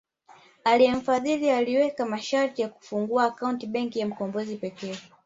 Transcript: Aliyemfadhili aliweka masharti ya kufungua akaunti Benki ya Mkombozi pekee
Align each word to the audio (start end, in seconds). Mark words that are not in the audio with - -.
Aliyemfadhili 0.63 1.49
aliweka 1.49 2.05
masharti 2.05 2.61
ya 2.61 2.69
kufungua 2.69 3.25
akaunti 3.25 3.67
Benki 3.67 3.99
ya 3.99 4.07
Mkombozi 4.07 4.55
pekee 4.57 4.97